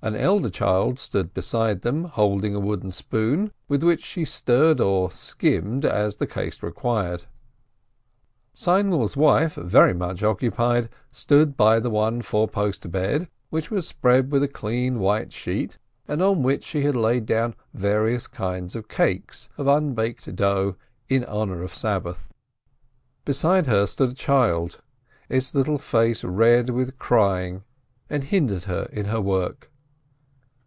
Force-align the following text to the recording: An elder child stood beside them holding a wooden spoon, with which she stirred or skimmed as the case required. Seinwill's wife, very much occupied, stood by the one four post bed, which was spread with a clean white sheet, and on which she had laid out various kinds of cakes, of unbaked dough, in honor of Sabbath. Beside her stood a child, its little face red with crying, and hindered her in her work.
An 0.00 0.14
elder 0.14 0.48
child 0.48 1.00
stood 1.00 1.34
beside 1.34 1.82
them 1.82 2.04
holding 2.04 2.54
a 2.54 2.60
wooden 2.60 2.92
spoon, 2.92 3.50
with 3.66 3.82
which 3.82 4.04
she 4.04 4.24
stirred 4.24 4.80
or 4.80 5.10
skimmed 5.10 5.84
as 5.84 6.16
the 6.16 6.26
case 6.26 6.62
required. 6.62 7.24
Seinwill's 8.54 9.16
wife, 9.16 9.54
very 9.54 9.92
much 9.92 10.22
occupied, 10.22 10.88
stood 11.10 11.56
by 11.56 11.80
the 11.80 11.90
one 11.90 12.22
four 12.22 12.46
post 12.46 12.88
bed, 12.92 13.28
which 13.50 13.72
was 13.72 13.88
spread 13.88 14.30
with 14.30 14.44
a 14.44 14.48
clean 14.48 15.00
white 15.00 15.32
sheet, 15.32 15.78
and 16.06 16.22
on 16.22 16.44
which 16.44 16.62
she 16.62 16.82
had 16.82 16.94
laid 16.94 17.28
out 17.32 17.56
various 17.74 18.28
kinds 18.28 18.76
of 18.76 18.86
cakes, 18.86 19.48
of 19.58 19.66
unbaked 19.66 20.36
dough, 20.36 20.76
in 21.08 21.24
honor 21.24 21.60
of 21.60 21.74
Sabbath. 21.74 22.28
Beside 23.24 23.66
her 23.66 23.84
stood 23.84 24.10
a 24.10 24.14
child, 24.14 24.80
its 25.28 25.56
little 25.56 25.76
face 25.76 26.22
red 26.22 26.70
with 26.70 27.00
crying, 27.00 27.64
and 28.08 28.22
hindered 28.22 28.64
her 28.64 28.88
in 28.92 29.06
her 29.06 29.20
work. 29.20 29.72